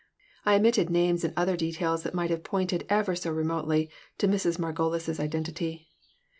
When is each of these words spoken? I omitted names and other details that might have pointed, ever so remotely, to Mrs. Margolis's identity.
I 0.47 0.55
omitted 0.55 0.89
names 0.89 1.23
and 1.23 1.31
other 1.37 1.55
details 1.55 2.01
that 2.01 2.15
might 2.15 2.31
have 2.31 2.43
pointed, 2.43 2.87
ever 2.89 3.15
so 3.15 3.29
remotely, 3.31 3.91
to 4.17 4.27
Mrs. 4.27 4.57
Margolis's 4.57 5.19
identity. 5.19 5.89